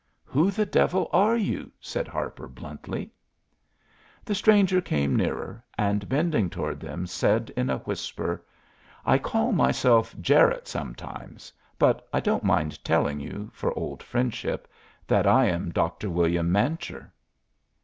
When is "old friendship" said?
13.77-14.67